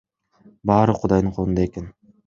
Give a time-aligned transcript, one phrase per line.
[0.71, 1.91] Баары Кудайдын колунда экен.